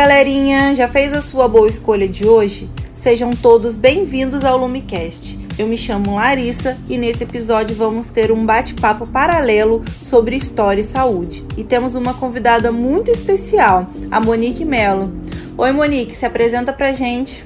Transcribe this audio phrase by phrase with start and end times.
[0.00, 0.74] galerinha!
[0.74, 2.70] Já fez a sua boa escolha de hoje?
[2.94, 5.38] Sejam todos bem-vindos ao Lumicast.
[5.58, 10.84] Eu me chamo Larissa e nesse episódio vamos ter um bate-papo paralelo sobre história e
[10.84, 11.44] saúde.
[11.54, 15.12] E temos uma convidada muito especial, a Monique Melo.
[15.58, 17.44] Oi, Monique, se apresenta pra gente.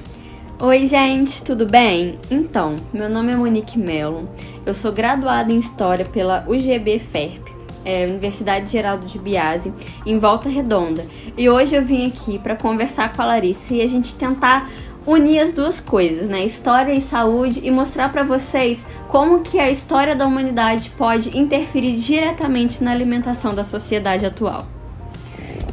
[0.57, 2.17] Oi, gente, tudo bem?
[2.31, 4.29] Então, meu nome é Monique Melo.
[4.65, 7.54] Eu sou graduada em História pela UGB FERP,
[7.85, 9.71] é, Universidade Geraldo de Biase,
[10.05, 11.05] em Volta Redonda.
[11.37, 14.69] E hoje eu vim aqui para conversar com a Larissa e a gente tentar
[15.05, 16.43] unir as duas coisas, né?
[16.43, 21.97] História e saúde e mostrar para vocês como que a história da humanidade pode interferir
[21.97, 24.65] diretamente na alimentação da sociedade atual.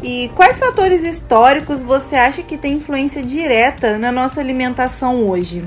[0.02, 5.64] E quais fatores históricos você acha que tem influência direta na nossa alimentação hoje?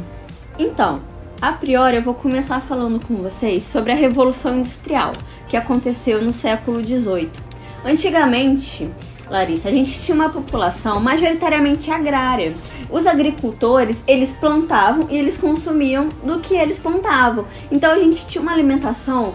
[0.59, 1.01] Então,
[1.41, 5.13] a priori eu vou começar falando com vocês sobre a Revolução Industrial,
[5.47, 7.29] que aconteceu no século XVIII.
[7.83, 8.89] Antigamente,
[9.29, 12.53] Larissa, a gente tinha uma população majoritariamente agrária.
[12.89, 17.45] Os agricultores, eles plantavam e eles consumiam do que eles plantavam.
[17.71, 19.33] Então a gente tinha uma alimentação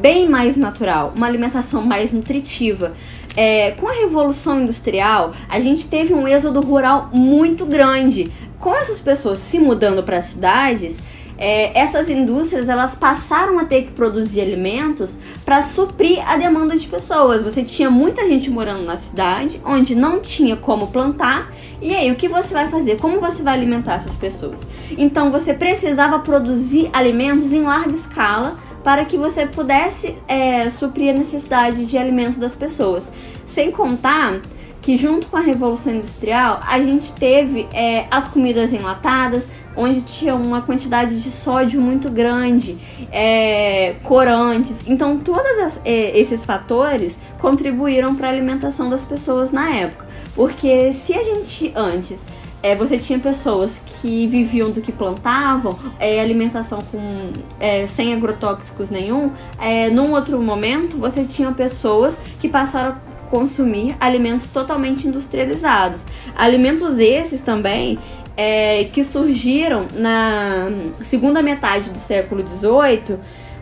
[0.00, 2.94] bem mais natural, uma alimentação mais nutritiva.
[3.36, 8.30] É, com a Revolução Industrial, a gente teve um êxodo rural muito grande.
[8.58, 11.00] Com essas pessoas se mudando para as cidades,
[11.40, 16.86] é, essas indústrias elas passaram a ter que produzir alimentos para suprir a demanda de
[16.86, 17.42] pessoas.
[17.42, 22.14] Você tinha muita gente morando na cidade, onde não tinha como plantar, e aí o
[22.14, 22.98] que você vai fazer?
[22.98, 24.66] Como você vai alimentar essas pessoas?
[24.98, 31.18] Então você precisava produzir alimentos em larga escala para que você pudesse é, suprir a
[31.18, 33.04] necessidade de alimentos das pessoas.
[33.46, 34.40] Sem contar
[34.82, 40.34] que junto com a Revolução Industrial a gente teve é, as comidas enlatadas, onde tinha
[40.34, 42.78] uma quantidade de sódio muito grande,
[43.12, 44.84] é, corantes.
[44.86, 50.06] Então, todos é, esses fatores contribuíram para a alimentação das pessoas na época.
[50.34, 52.20] Porque se a gente antes
[52.62, 58.90] é, você tinha pessoas que viviam do que plantavam, é, alimentação com, é, sem agrotóxicos
[58.90, 59.32] nenhum.
[59.58, 62.96] É, num outro momento, você tinha pessoas que passaram
[63.30, 66.04] consumir alimentos totalmente industrializados.
[66.36, 67.98] Alimentos esses também
[68.36, 70.68] é, que surgiram na
[71.02, 73.18] segunda metade do século XVIII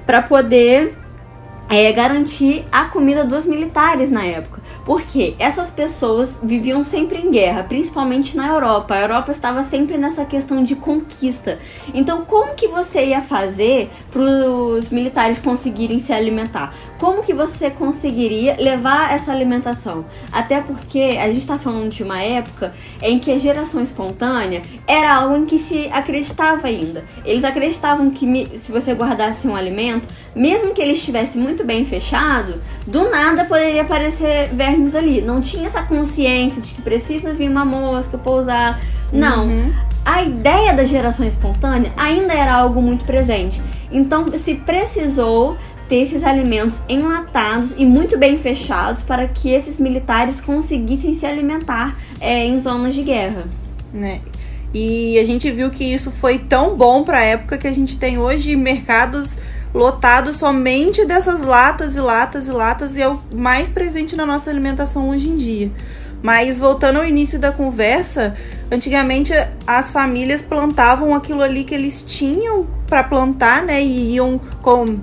[0.07, 0.97] para poder
[1.69, 4.61] é, garantir a comida dos militares na época.
[4.85, 8.95] Porque essas pessoas viviam sempre em guerra, principalmente na Europa.
[8.95, 11.59] A Europa estava sempre nessa questão de conquista.
[11.93, 16.73] Então, como que você ia fazer para os militares conseguirem se alimentar?
[16.99, 20.07] Como que você conseguiria levar essa alimentação?
[20.33, 25.15] Até porque a gente está falando de uma época em que a geração espontânea era
[25.15, 27.05] algo em que se acreditava ainda.
[27.25, 32.61] Eles acreditavam que se você guardasse um alimento, mesmo que ele estivesse muito bem fechado,
[32.87, 35.21] do nada poderia aparecer verme vermes ali.
[35.21, 38.81] Não tinha essa consciência de que precisa vir uma mosca pousar.
[39.13, 39.47] Não.
[39.47, 39.73] Uhum.
[40.05, 43.61] A ideia da geração espontânea ainda era algo muito presente.
[43.91, 45.57] Então se precisou
[45.89, 51.99] ter esses alimentos enlatados e muito bem fechados para que esses militares conseguissem se alimentar
[52.21, 53.45] é, em zonas de guerra.
[53.93, 54.21] Né?
[54.73, 57.99] E a gente viu que isso foi tão bom para a época que a gente
[57.99, 59.39] tem hoje mercados
[59.75, 64.51] lotado somente dessas latas e latas e latas e é o mais presente na nossa
[64.51, 65.71] alimentação hoje em dia.
[66.23, 68.35] Mas voltando ao início da conversa,
[68.71, 69.33] antigamente
[69.67, 73.81] as famílias plantavam aquilo ali que eles tinham para plantar, né?
[73.81, 74.99] E iam com,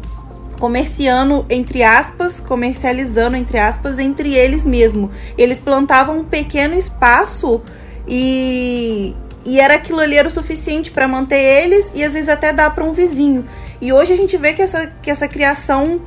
[0.60, 5.10] comerciando entre aspas, comercializando entre aspas entre eles mesmo.
[5.38, 7.62] Eles plantavam um pequeno espaço
[8.08, 9.16] e
[9.46, 12.74] e era aquilo ali era o suficiente para manter eles e às vezes até dar
[12.74, 13.46] para um vizinho.
[13.82, 16.02] E hoje a gente vê que essa, que essa criação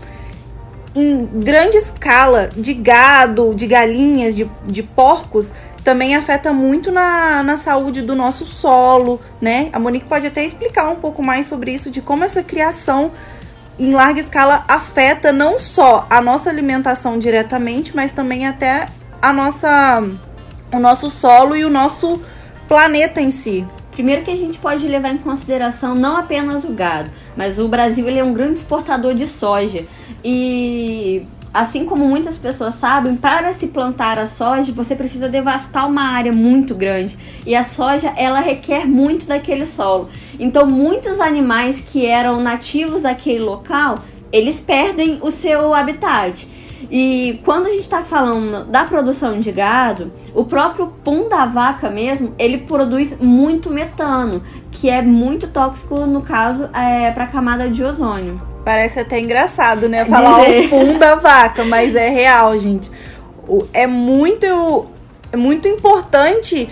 [0.94, 5.52] em grande escala de gado, de galinhas, de, de porcos,
[5.84, 9.70] também afeta muito na, na saúde do nosso solo, né?
[9.72, 13.12] A Monique pode até explicar um pouco mais sobre isso, de como essa criação
[13.78, 18.86] em larga escala afeta não só a nossa alimentação diretamente, mas também até
[19.22, 20.03] a nossa,
[20.72, 22.21] o nosso solo e o nosso
[22.66, 23.66] planeta em si.
[23.98, 28.06] Primeiro que a gente pode levar em consideração não apenas o gado, mas o Brasil
[28.06, 29.84] ele é um grande exportador de soja.
[30.24, 36.12] E assim como muitas pessoas sabem, para se plantar a soja, você precisa devastar uma
[36.12, 37.18] área muito grande.
[37.45, 40.09] E a soja, ela requer muito daquele solo.
[40.39, 43.98] Então, muitos animais que eram nativos daquele local,
[44.30, 46.47] eles perdem o seu habitat.
[46.90, 51.90] E quando a gente está falando da produção de gado, o próprio pum da vaca
[51.90, 57.68] mesmo, ele produz muito metano, que é muito tóxico, no caso, é, para a camada
[57.68, 58.40] de ozônio.
[58.64, 60.04] Parece até engraçado, né?
[60.06, 62.90] Falar o pum da vaca, mas é real, gente.
[63.72, 64.86] É muito
[65.30, 66.68] é muito importante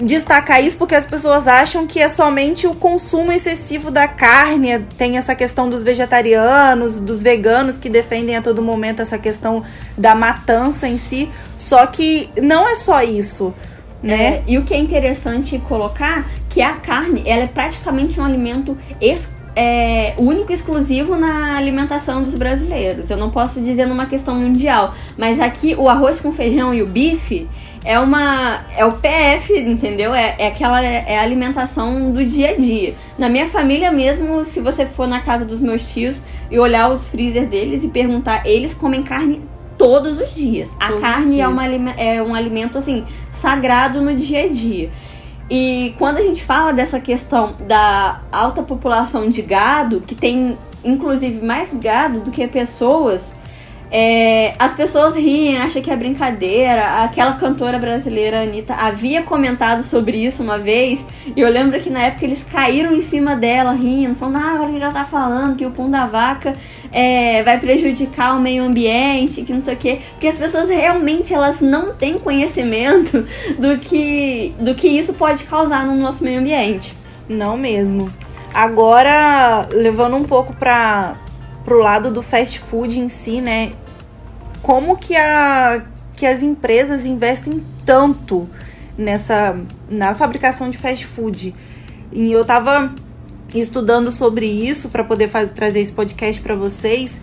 [0.00, 5.16] destacar isso porque as pessoas acham que é somente o consumo excessivo da carne, tem
[5.16, 9.62] essa questão dos vegetarianos, dos veganos que defendem a todo momento essa questão
[9.96, 13.54] da matança em si, só que não é só isso.
[14.02, 14.24] Né?
[14.24, 18.76] É, e o que é interessante colocar que a carne ela é praticamente um alimento
[19.00, 23.08] exclusivo é, único e exclusivo na alimentação dos brasileiros.
[23.08, 26.86] Eu não posso dizer numa questão mundial, mas aqui o arroz com feijão e o
[26.86, 27.48] bife
[27.82, 30.12] é uma é o PF, entendeu?
[30.12, 32.94] É, é aquela é a alimentação do dia a dia.
[33.16, 36.20] Na minha família mesmo, se você for na casa dos meus tios
[36.50, 39.40] e olhar os freezer deles e perguntar, eles comem carne
[39.78, 40.72] todos os dias.
[40.80, 44.90] A todos carne é, uma, é um alimento assim sagrado no dia a dia.
[45.48, 51.44] E quando a gente fala dessa questão da alta população de gado, que tem inclusive
[51.44, 53.34] mais gado do que pessoas,
[53.90, 57.04] é, as pessoas riem, acham que é brincadeira.
[57.04, 61.04] Aquela cantora brasileira, Anitta, havia comentado sobre isso uma vez.
[61.34, 64.72] E eu lembro que na época eles caíram em cima dela, rindo, falando: Ah, agora
[64.72, 66.54] que já tá falando que o pão da vaca
[66.92, 70.00] é, vai prejudicar o meio ambiente, que não sei o quê.
[70.12, 73.24] Porque as pessoas realmente elas não têm conhecimento
[73.58, 76.92] do que, do que isso pode causar no nosso meio ambiente.
[77.28, 78.10] Não mesmo.
[78.52, 81.16] Agora, levando um pouco para
[81.66, 83.72] pro lado do fast food em si, né?
[84.62, 85.82] Como que, a,
[86.14, 88.48] que as empresas investem tanto
[88.96, 89.58] nessa
[89.90, 91.52] na fabricação de fast food?
[92.12, 92.94] E eu tava
[93.52, 97.20] estudando sobre isso para poder fazer, trazer esse podcast para vocês.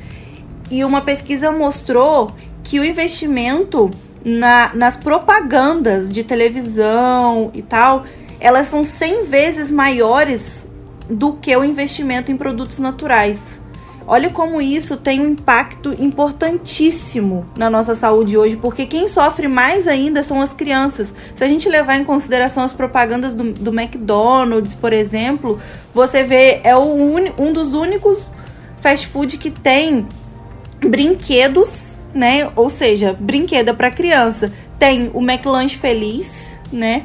[0.70, 3.90] E uma pesquisa mostrou que o investimento
[4.26, 8.04] na, nas propagandas de televisão e tal,
[8.40, 10.68] elas são 100 vezes maiores
[11.10, 13.63] do que o investimento em produtos naturais.
[14.06, 19.88] Olha como isso tem um impacto importantíssimo na nossa saúde hoje, porque quem sofre mais
[19.88, 21.14] ainda são as crianças.
[21.34, 25.60] Se a gente levar em consideração as propagandas do, do McDonald's, por exemplo,
[25.94, 28.26] você vê, é un, um dos únicos
[28.82, 30.06] fast food que tem
[30.82, 32.52] brinquedos, né?
[32.56, 34.52] Ou seja, brinquedo é para criança.
[34.78, 37.04] Tem o McLanche Feliz, né?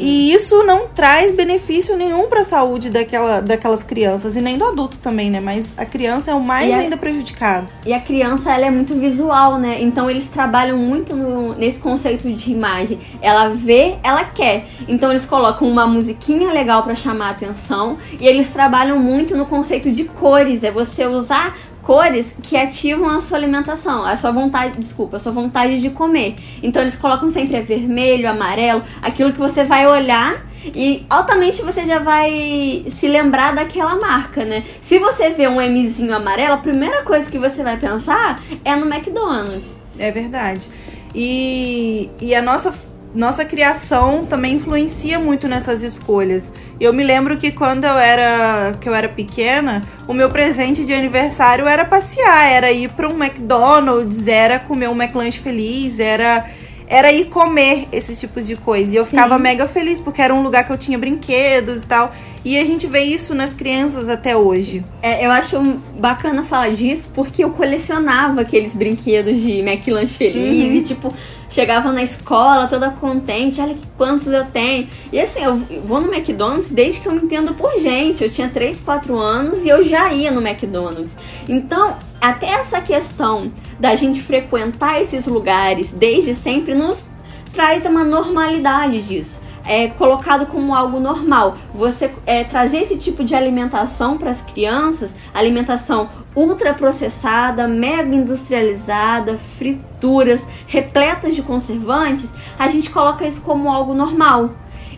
[0.00, 0.06] Sim.
[0.06, 4.64] E isso não traz benefício nenhum para a saúde daquela, daquelas crianças e nem do
[4.64, 5.40] adulto também, né?
[5.40, 7.66] Mas a criança é o mais a, ainda prejudicado.
[7.84, 9.78] E a criança, ela é muito visual, né?
[9.80, 12.98] Então eles trabalham muito no, nesse conceito de imagem.
[13.20, 14.66] Ela vê, ela quer.
[14.86, 19.46] Então eles colocam uma musiquinha legal para chamar a atenção e eles trabalham muito no
[19.46, 20.62] conceito de cores.
[20.64, 21.56] É você usar
[21.88, 26.34] cores que ativam a sua alimentação, a sua vontade, desculpa, a sua vontade de comer.
[26.62, 31.98] Então eles colocam sempre vermelho, amarelo, aquilo que você vai olhar e altamente você já
[31.98, 34.64] vai se lembrar daquela marca, né?
[34.82, 38.84] Se você vê um Mzinho amarelo, a primeira coisa que você vai pensar é no
[38.84, 39.64] McDonald's.
[39.98, 40.68] É verdade.
[41.14, 42.70] E, e a nossa
[43.14, 46.52] nossa criação também influencia muito nessas escolhas.
[46.80, 50.94] Eu me lembro que quando eu era que eu era pequena, o meu presente de
[50.94, 56.46] aniversário era passear, era ir para um McDonald's, era comer um McLanche feliz, era
[56.86, 58.94] era ir comer esses tipos de coisa.
[58.94, 59.42] E eu ficava Sim.
[59.42, 62.14] mega feliz porque era um lugar que eu tinha brinquedos e tal.
[62.48, 64.82] E a gente vê isso nas crianças até hoje.
[65.02, 65.60] É, eu acho
[66.00, 70.72] bacana falar disso porque eu colecionava aqueles brinquedos de McLanche feliz uhum.
[70.72, 71.12] e tipo
[71.50, 74.88] chegava na escola toda contente, olha que quantos eu tenho.
[75.12, 78.24] E assim, eu vou no McDonald's desde que eu me entendo por gente.
[78.24, 81.14] Eu tinha 3, 4 anos e eu já ia no McDonald's.
[81.46, 87.04] Então, até essa questão da gente frequentar esses lugares desde sempre nos
[87.52, 91.56] traz uma normalidade disso é colocado como algo normal.
[91.74, 100.42] Você é, trazer esse tipo de alimentação para as crianças, alimentação ultraprocessada, mega industrializada, frituras,
[100.66, 104.52] repletas de conservantes, a gente coloca isso como algo normal.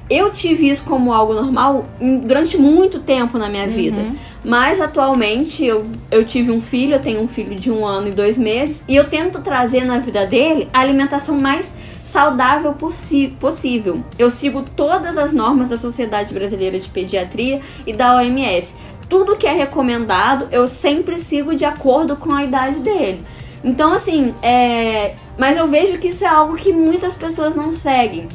[0.09, 4.01] Eu tive isso como algo normal durante muito tempo na minha vida.
[4.01, 4.17] Uhum.
[4.45, 8.11] Mas atualmente eu, eu tive um filho, eu tenho um filho de um ano e
[8.11, 11.67] dois meses, e eu tento trazer na vida dele a alimentação mais
[12.13, 14.03] saudável por si, possível.
[14.19, 18.73] Eu sigo todas as normas da Sociedade Brasileira de Pediatria e da OMS.
[19.09, 23.25] Tudo que é recomendado, eu sempre sigo de acordo com a idade dele.
[23.63, 25.15] Então, assim, é...
[25.37, 28.29] mas eu vejo que isso é algo que muitas pessoas não seguem.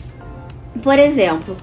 [0.83, 1.55] Por exemplo,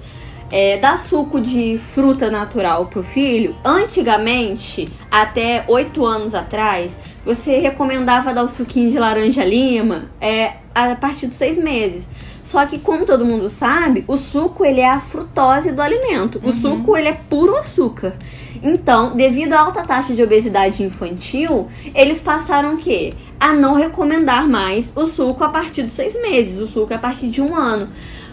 [0.51, 8.35] é, dar suco de fruta natural pro filho, antigamente, até 8 anos atrás, você recomendava
[8.35, 12.05] dar o suquinho de laranja lima é, a partir dos seis meses.
[12.43, 16.41] Só que, como todo mundo sabe, o suco ele é a frutose do alimento.
[16.43, 16.61] O Uhum.
[16.61, 18.17] suco ele é puro açúcar.
[18.63, 23.15] Então, devido à alta taxa de obesidade infantil, eles passaram o quê?
[23.41, 27.29] A não recomendar mais o suco a partir dos seis meses, o suco a partir
[27.29, 27.89] de um ano.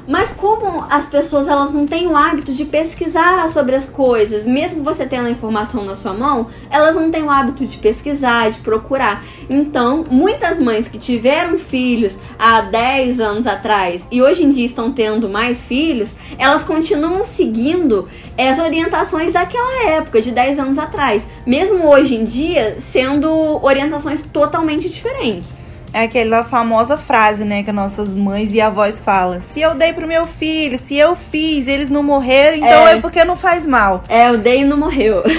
[0.09, 4.83] Mas como as pessoas elas não têm o hábito de pesquisar sobre as coisas, mesmo
[4.83, 8.57] você tendo a informação na sua mão, elas não têm o hábito de pesquisar, de
[8.57, 9.23] procurar.
[9.47, 14.91] Então, muitas mães que tiveram filhos há 10 anos atrás e hoje em dia estão
[14.91, 21.87] tendo mais filhos, elas continuam seguindo as orientações daquela época, de 10 anos atrás, mesmo
[21.87, 23.29] hoje em dia sendo
[23.63, 25.68] orientações totalmente diferentes.
[25.91, 29.41] É aquela famosa frase, né, que nossas mães e avós falam.
[29.41, 33.01] Se eu dei pro meu filho, se eu fiz, eles não morreram, então é, É.
[33.01, 34.03] porque não faz mal.
[34.07, 35.23] É, o Day não morreu.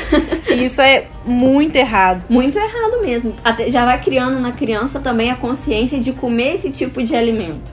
[0.51, 2.25] E isso é muito errado.
[2.29, 3.33] Muito errado mesmo.
[3.45, 7.73] Até já vai criando na criança também a consciência de comer esse tipo de alimento.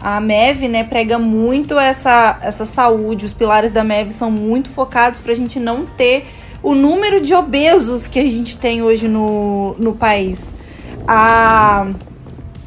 [0.00, 3.24] A MEV, né, prega muito essa, essa saúde.
[3.24, 6.26] Os pilares da MEV são muito focados pra gente não ter
[6.60, 10.52] o número de obesos que a gente tem hoje no, no país.
[11.06, 11.92] A,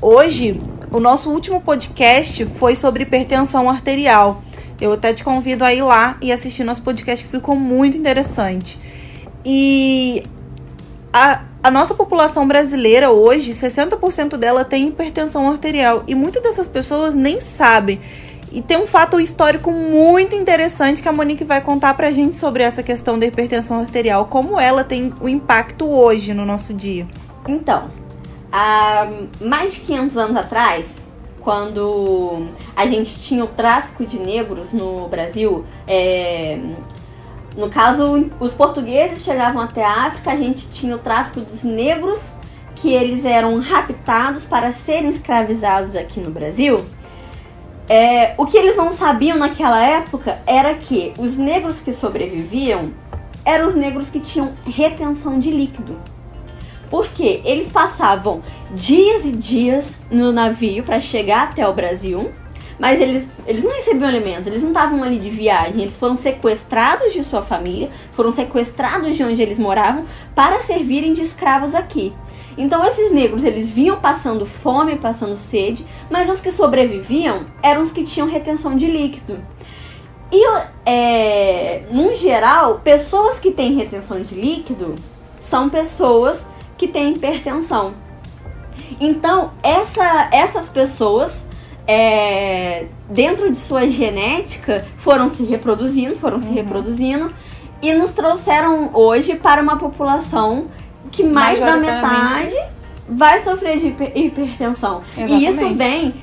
[0.01, 0.59] hoje,
[0.91, 4.41] o nosso último podcast foi sobre hipertensão arterial.
[4.79, 8.79] Eu até te convido a ir lá e assistir nosso podcast que ficou muito interessante.
[9.45, 10.23] E
[11.13, 16.03] a, a nossa população brasileira hoje, 60% dela tem hipertensão arterial.
[16.07, 18.01] E muitas dessas pessoas nem sabem.
[18.51, 22.63] E tem um fato histórico muito interessante que a Monique vai contar pra gente sobre
[22.63, 27.05] essa questão da hipertensão arterial, como ela tem o impacto hoje no nosso dia.
[27.47, 27.89] Então,
[28.51, 29.07] há
[29.41, 30.95] mais de 500 anos atrás,
[31.41, 36.59] quando a gente tinha o tráfico de negros no Brasil, é,
[37.57, 42.33] no caso, os portugueses chegavam até a África, a gente tinha o tráfico dos negros,
[42.75, 46.83] que eles eram raptados para serem escravizados aqui no Brasil.
[47.87, 52.91] É, o que eles não sabiam naquela época era que os negros que sobreviviam
[53.45, 55.95] eram os negros que tinham retenção de líquido.
[56.89, 62.31] Porque eles passavam dias e dias no navio para chegar até o Brasil,
[62.79, 67.13] mas eles, eles não recebiam alimentos, eles não estavam ali de viagem, eles foram sequestrados
[67.13, 72.13] de sua família, foram sequestrados de onde eles moravam para servirem de escravos aqui.
[72.57, 77.91] Então esses negros eles vinham passando fome, passando sede, mas os que sobreviviam eram os
[77.91, 79.39] que tinham retenção de líquido.
[80.31, 80.43] E,
[80.85, 84.95] é, no geral, pessoas que têm retenção de líquido
[85.39, 86.45] são pessoas
[86.77, 87.93] que têm hipertensão.
[88.99, 91.45] Então, essa, essas pessoas,
[91.87, 97.31] é, dentro de sua genética, foram se reproduzindo, foram se reproduzindo
[97.81, 100.67] e nos trouxeram hoje para uma população
[101.11, 102.55] que mais da metade
[103.07, 105.03] vai sofrer de hiper- hipertensão.
[105.17, 105.75] E isso Exatamente.
[105.77, 106.13] vem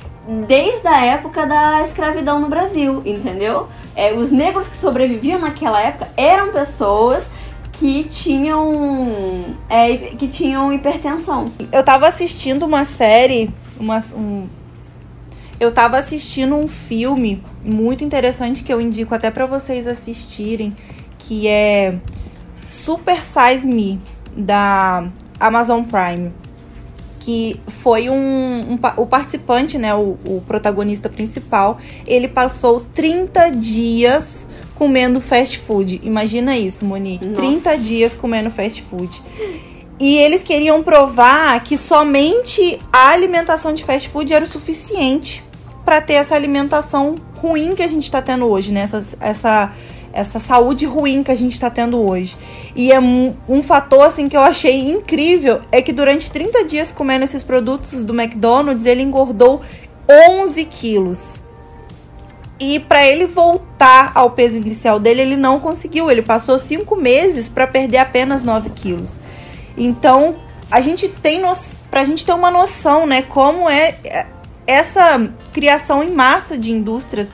[0.46, 3.68] desde a época da escravidão no Brasil, entendeu?
[3.94, 7.28] É, os negros que sobreviviam naquela época eram pessoas
[7.72, 11.46] que tinham é, que tinham hipertensão.
[11.72, 13.50] Eu tava assistindo uma série,
[13.80, 14.46] uma, um,
[15.58, 20.74] eu tava assistindo um filme muito interessante que eu indico até pra vocês assistirem,
[21.18, 21.98] que é
[22.68, 24.00] Super Size Me
[24.36, 25.06] da
[25.38, 26.32] Amazon Prime,
[27.20, 34.46] que foi um, um o participante, né, o, o protagonista principal, ele passou 30 dias
[34.82, 36.00] comendo fast food.
[36.02, 37.40] Imagina isso, Monique, Nossa.
[37.40, 39.22] 30 dias comendo fast food.
[40.00, 45.44] E eles queriam provar que somente a alimentação de fast food era o suficiente
[45.84, 48.80] para ter essa alimentação ruim que a gente está tendo hoje, né?
[48.80, 49.72] Essa, essa,
[50.12, 52.36] essa saúde ruim que a gente está tendo hoje.
[52.74, 56.90] E é um, um fator assim que eu achei incrível é que durante 30 dias
[56.90, 59.60] comendo esses produtos do McDonald's, ele engordou
[60.10, 61.44] 11 quilos.
[62.58, 66.10] E para ele voltar ao peso inicial dele, ele não conseguiu.
[66.10, 69.18] Ele passou cinco meses para perder apenas 9 quilos.
[69.76, 70.36] Então,
[70.70, 71.56] a gente tem no...
[71.90, 74.26] pra gente ter uma noção, né, como é é,
[74.66, 77.32] essa criação em massa de indústrias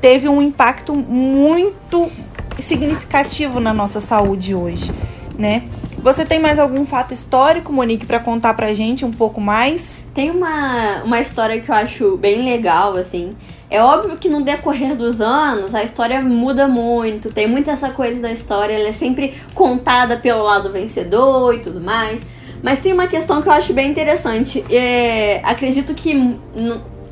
[0.00, 2.10] teve um impacto muito
[2.58, 4.92] significativo na nossa saúde hoje,
[5.38, 5.64] né?
[5.98, 10.00] Você tem mais algum fato histórico, Monique, para contar pra gente um pouco mais?
[10.14, 13.34] Tem uma, uma história que eu acho bem legal, assim.
[13.68, 18.20] É óbvio que no decorrer dos anos a história muda muito, tem muita essa coisa
[18.20, 22.20] da história, ela é sempre contada pelo lado vencedor e tudo mais.
[22.62, 24.64] Mas tem uma questão que eu acho bem interessante.
[24.70, 26.36] É, acredito que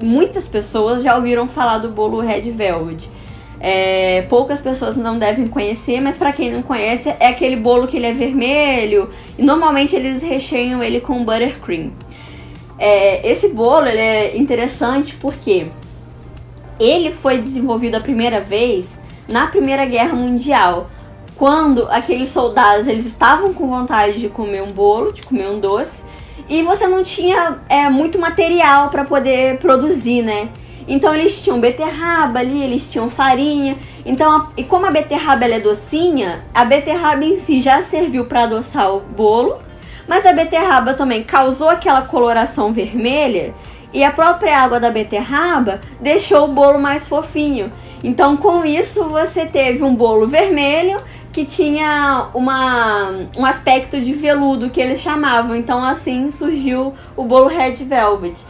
[0.00, 3.10] muitas pessoas já ouviram falar do bolo Red Velvet.
[3.60, 7.96] É, poucas pessoas não devem conhecer, mas pra quem não conhece, é aquele bolo que
[7.96, 11.90] ele é vermelho e normalmente eles recheiam ele com buttercream.
[12.78, 15.68] É, esse bolo ele é interessante porque
[16.78, 18.98] ele foi desenvolvido a primeira vez
[19.30, 20.90] na Primeira Guerra Mundial,
[21.36, 26.02] quando aqueles soldados eles estavam com vontade de comer um bolo, de comer um doce,
[26.48, 30.48] e você não tinha é, muito material para poder produzir, né?
[30.86, 33.76] Então eles tinham beterraba ali, eles tinham farinha.
[34.04, 38.42] Então, a, e como a beterraba é docinha, a beterraba em si já serviu para
[38.42, 39.58] adoçar o bolo,
[40.06, 43.54] mas a beterraba também causou aquela coloração vermelha
[43.94, 47.72] e a própria água da beterraba deixou o bolo mais fofinho.
[48.02, 50.98] Então, com isso, você teve um bolo vermelho
[51.32, 55.56] que tinha uma, um aspecto de veludo que eles chamavam.
[55.56, 58.40] Então, assim surgiu o bolo Red Velvet.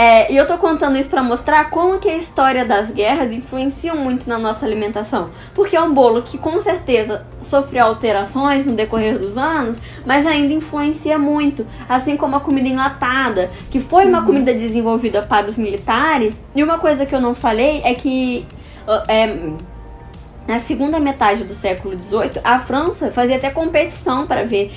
[0.00, 3.96] É, e eu tô contando isso para mostrar como que a história das guerras influencia
[3.96, 5.30] muito na nossa alimentação.
[5.52, 9.76] Porque é um bolo que com certeza sofreu alterações no decorrer dos anos,
[10.06, 11.66] mas ainda influencia muito.
[11.88, 14.26] Assim como a comida enlatada, que foi uma uhum.
[14.26, 16.36] comida desenvolvida para os militares.
[16.54, 18.46] E uma coisa que eu não falei é que.
[19.08, 19.50] É,
[20.46, 24.72] na segunda metade do século XVIII, a França fazia até competição para ver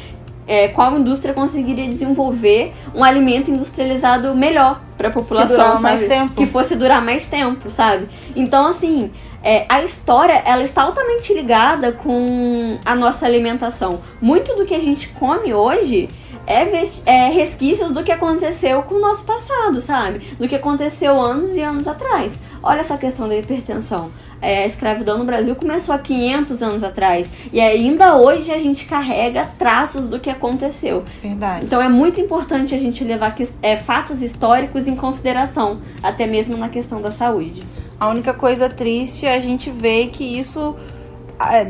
[0.47, 6.35] é, qual indústria conseguiria desenvolver um alimento industrializado melhor para a população, que mais tempo,
[6.35, 8.07] que fosse durar mais tempo, sabe?
[8.35, 9.11] Então assim,
[9.43, 13.99] é, a história ela está altamente ligada com a nossa alimentação.
[14.21, 16.07] Muito do que a gente come hoje
[16.45, 16.61] é,
[17.05, 20.19] é resquícios do que aconteceu com o nosso passado, sabe?
[20.37, 22.33] Do que aconteceu anos e anos atrás.
[22.61, 27.29] Olha essa questão da hipertensão é, a escravidão no Brasil começou há 500 anos atrás.
[27.53, 31.03] E ainda hoje a gente carrega traços do que aconteceu.
[31.21, 31.65] Verdade.
[31.65, 36.69] Então é muito importante a gente levar é, fatos históricos em consideração, até mesmo na
[36.69, 37.63] questão da saúde.
[37.99, 40.75] A única coisa triste é a gente ver que isso,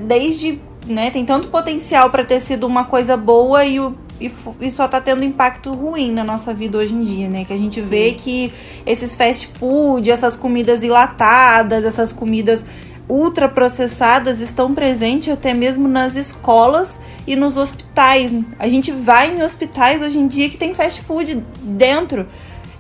[0.05, 0.61] desde.
[0.87, 4.87] Né, tem tanto potencial para ter sido uma coisa boa e o e, e só
[4.87, 7.43] tá tendo impacto ruim na nossa vida hoje em dia, né?
[7.43, 7.87] Que a gente Sim.
[7.87, 8.53] vê que
[8.85, 12.63] esses fast food, essas comidas enlatadas, essas comidas
[13.09, 18.31] ultraprocessadas estão presentes até mesmo nas escolas e nos hospitais.
[18.57, 22.27] A gente vai em hospitais hoje em dia que tem fast food dentro.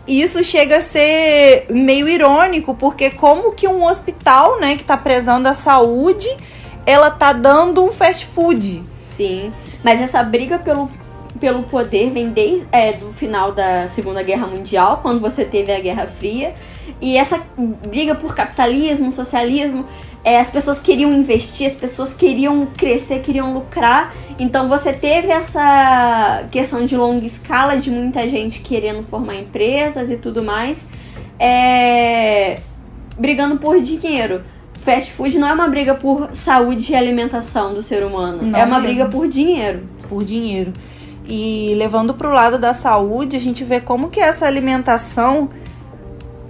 [0.07, 4.97] E isso chega a ser meio irônico, porque como que um hospital, né, que tá
[4.97, 6.27] prezando a saúde,
[6.85, 8.83] ela tá dando um fast food?
[9.15, 9.51] Sim.
[9.83, 10.89] Mas essa briga pelo
[11.41, 15.79] pelo poder vem desde é, do final da Segunda Guerra Mundial, quando você teve a
[15.79, 16.53] Guerra Fria.
[17.01, 17.41] E essa
[17.87, 19.87] briga por capitalismo, socialismo,
[20.23, 24.13] é, as pessoas queriam investir, as pessoas queriam crescer, queriam lucrar.
[24.37, 30.17] Então você teve essa questão de longa escala, de muita gente querendo formar empresas e
[30.17, 30.85] tudo mais,
[31.39, 32.59] é,
[33.17, 34.43] brigando por dinheiro.
[34.83, 38.63] Fast food não é uma briga por saúde e alimentação do ser humano, não é
[38.63, 38.95] uma mesmo.
[38.95, 39.87] briga por dinheiro.
[40.07, 40.71] Por dinheiro.
[41.25, 45.49] E levando para o lado da saúde, a gente vê como que essa alimentação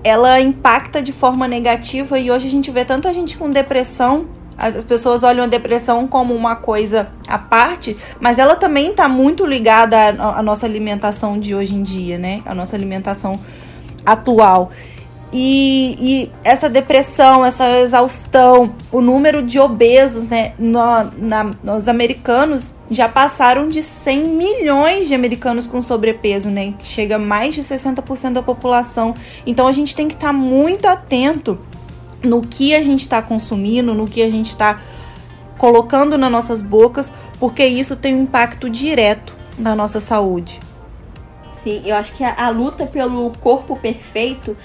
[0.04, 4.28] ela impacta de forma negativa e hoje a gente vê tanta gente com depressão.
[4.58, 9.46] As pessoas olham a depressão como uma coisa à parte, mas ela também está muito
[9.46, 12.42] ligada à, à nossa alimentação de hoje em dia, né?
[12.46, 13.40] A nossa alimentação
[14.06, 14.72] atual.
[15.34, 20.54] E, e, essa depressão, essa exaustão, o número de obesos, né?
[20.60, 20.82] No,
[21.18, 26.74] na, nos americanos já passaram de 100 milhões de americanos com sobrepeso, né?
[26.78, 29.14] Que chega a mais de 60% da população.
[29.46, 31.58] Então a gente tem que estar tá muito atento
[32.22, 34.82] no que a gente está consumindo, no que a gente está
[35.58, 40.60] colocando nas nossas bocas, porque isso tem um impacto direto na nossa saúde.
[41.64, 44.58] Sim, eu acho que a, a luta pelo corpo perfeito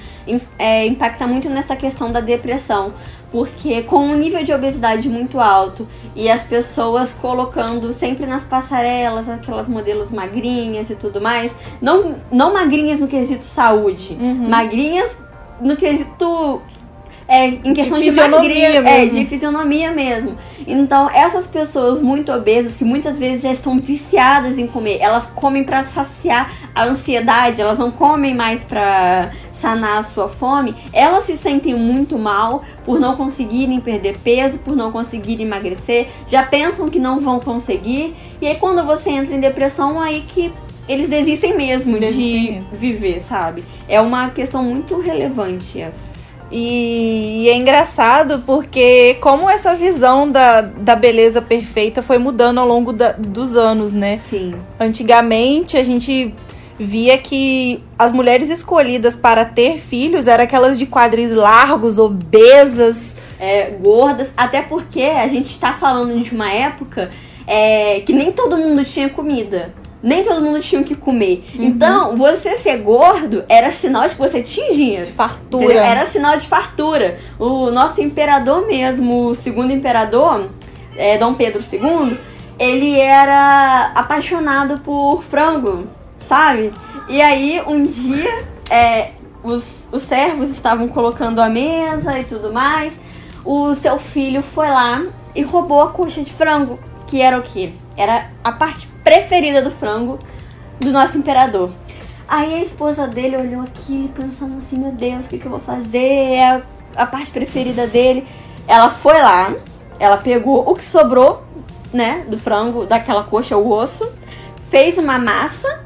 [0.59, 2.94] é, impacta muito nessa questão da depressão.
[3.30, 9.28] Porque com um nível de obesidade muito alto e as pessoas colocando sempre nas passarelas
[9.28, 14.48] aquelas modelos magrinhas e tudo mais, não, não magrinhas no quesito saúde, uhum.
[14.48, 15.18] magrinhas
[15.61, 16.62] no quesito
[17.28, 20.37] é, em questão de, de magria, é, de fisionomia mesmo.
[20.66, 25.64] Então, essas pessoas muito obesas, que muitas vezes já estão viciadas em comer, elas comem
[25.64, 31.35] para saciar a ansiedade, elas não comem mais para sanar a sua fome, elas se
[31.35, 36.99] sentem muito mal por não conseguirem perder peso, por não conseguirem emagrecer, já pensam que
[36.99, 40.53] não vão conseguir, e aí quando você entra em depressão, aí que
[40.87, 42.69] eles desistem mesmo desistem de mesmo.
[42.75, 43.65] viver, sabe?
[43.89, 46.15] É uma questão muito relevante essa.
[46.51, 52.93] E, é engraçado porque como essa visão da, da beleza perfeita foi mudando ao longo
[52.93, 54.21] da, dos anos, né?
[54.31, 54.55] Sim.
[54.79, 56.33] Antigamente a gente
[56.79, 63.17] via que as mulheres escolhidas para ter filhos eram aquelas de quadris largos, obesas.
[63.39, 67.11] É, gordas, até porque a gente está falando de uma época
[67.47, 69.75] é, que nem todo mundo tinha comida.
[70.03, 71.45] nem todo mundo tinha o que comer.
[71.55, 71.65] Uhum.
[71.65, 75.05] Então, você ser gordo era sinal de que você tinha dinheiro.
[75.05, 75.65] De fartura.
[75.65, 75.83] Entendeu?
[75.83, 77.19] Era sinal de fartura.
[77.39, 80.49] O nosso imperador mesmo, o segundo imperador,
[80.97, 82.19] é, Dom Pedro II,
[82.59, 85.87] ele era apaixonado por frango,
[86.29, 86.73] sabe?
[87.09, 89.11] E aí, um dia, é,
[89.43, 92.93] os, os servos estavam colocando a mesa e tudo mais.
[93.45, 97.71] O seu filho foi lá e roubou a coxa de frango, que era o quê?
[97.97, 100.19] Era a parte preferida do frango
[100.81, 101.71] do nosso imperador.
[102.29, 105.61] Aí a esposa dele olhou aquilo pensando assim, meu Deus, o que, que eu vou
[105.61, 105.99] fazer?
[105.99, 106.62] É a,
[106.97, 108.27] a parte preferida dele.
[108.67, 109.55] Ela foi lá,
[110.01, 111.45] ela pegou o que sobrou,
[111.93, 114.11] né, do frango, daquela coxa, o osso,
[114.69, 115.86] fez uma massa,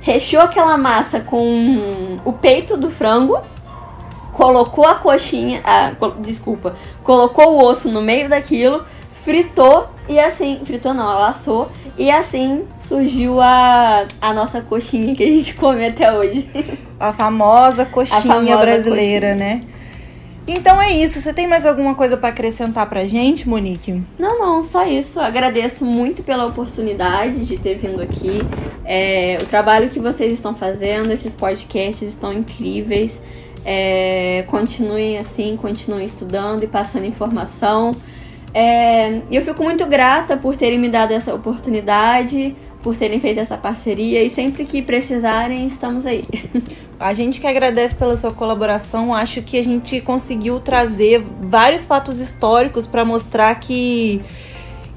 [0.00, 3.40] recheou aquela massa com o peito do frango,
[4.32, 8.84] colocou a coxinha, ah, desculpa, colocou o osso no meio daquilo,
[9.22, 15.22] fritou e assim, fritou não, ela assou e assim surgiu a, a nossa coxinha que
[15.22, 16.48] a gente come até hoje.
[16.98, 19.54] A famosa coxinha a famosa brasileira, coxinha.
[19.54, 19.62] né?
[20.52, 21.20] Então é isso.
[21.20, 24.02] Você tem mais alguma coisa para acrescentar pra gente, Monique?
[24.18, 25.20] Não, não, só isso.
[25.20, 28.40] Agradeço muito pela oportunidade de ter vindo aqui.
[28.84, 33.20] É, o trabalho que vocês estão fazendo, esses podcasts estão incríveis.
[33.64, 37.92] É, continuem assim, continuem estudando e passando informação.
[38.52, 43.56] É, eu fico muito grata por terem me dado essa oportunidade, por terem feito essa
[43.56, 46.24] parceria e sempre que precisarem, estamos aí.
[46.98, 52.20] A gente que agradece pela sua colaboração, acho que a gente conseguiu trazer vários fatos
[52.20, 54.20] históricos para mostrar que,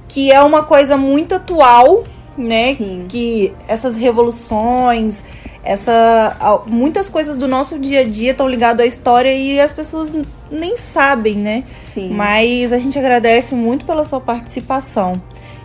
[0.10, 2.04] que é uma coisa muito atual,
[2.38, 2.76] né?
[2.76, 3.06] Sim.
[3.08, 5.24] Que essas revoluções,
[5.63, 10.12] essa muitas coisas do nosso dia a dia estão ligadas à história e as pessoas
[10.52, 11.63] nem sabem, né?
[11.82, 12.10] Sim.
[12.10, 15.22] Mas a gente agradece muito pela sua participação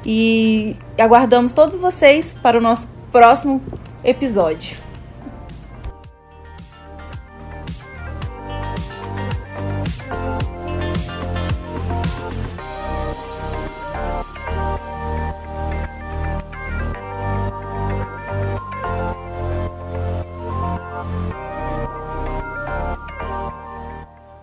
[0.07, 3.63] e aguardamos todos vocês para o nosso próximo
[4.05, 4.88] episódio.